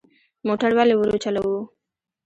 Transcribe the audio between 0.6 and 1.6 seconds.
ولې ورو چلوو؟